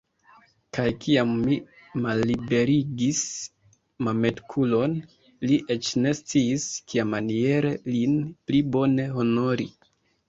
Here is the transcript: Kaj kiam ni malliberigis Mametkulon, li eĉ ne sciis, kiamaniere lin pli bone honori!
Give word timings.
Kaj 0.75 0.85
kiam 1.01 1.33
ni 1.41 1.57
malliberigis 2.05 3.19
Mametkulon, 4.07 4.95
li 5.51 5.59
eĉ 5.79 5.91
ne 6.07 6.15
sciis, 6.21 6.67
kiamaniere 6.95 7.75
lin 7.93 8.17
pli 8.49 8.65
bone 8.79 9.11
honori! 9.19 9.73